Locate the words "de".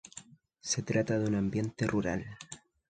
1.19-1.25